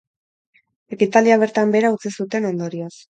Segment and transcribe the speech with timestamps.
[0.97, 2.93] Ekitaldia bertan behera utzi zuten, ondorioz.